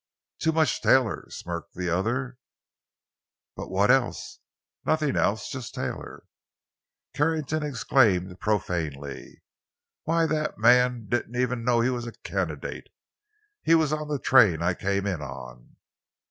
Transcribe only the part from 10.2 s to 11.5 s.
the man didn't